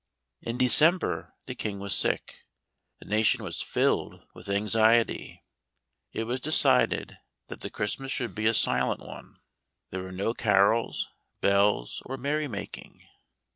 [0.41, 2.39] In December the King was sick.
[3.01, 5.43] The nation was filled with anxiety.
[6.11, 9.35] It was decided that the Christmas should be a silent one;
[9.91, 11.07] there were no carols,
[11.39, 13.07] bells or merry making.